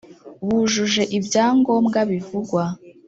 bujuje 0.45 1.03
ibya 1.17 1.45
ngombwa 1.59 1.99
bivugwa 2.09 2.63